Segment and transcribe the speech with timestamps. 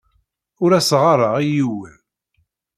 [0.63, 1.97] Ur as-ɣɣareɣ i yiwen.